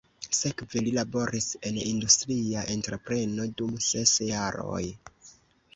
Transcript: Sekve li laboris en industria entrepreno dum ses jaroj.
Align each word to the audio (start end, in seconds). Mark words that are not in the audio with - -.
Sekve 0.35 0.81
li 0.85 0.93
laboris 0.95 1.49
en 1.71 1.77
industria 1.83 2.65
entrepreno 2.77 3.47
dum 3.61 3.79
ses 3.91 4.17
jaroj. 4.33 4.85